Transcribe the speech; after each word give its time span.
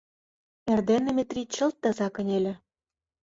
Эрдене 0.71 1.11
Метрий 1.17 1.47
чылт 1.55 1.75
таза 1.81 2.07
кынеле. 2.15 2.53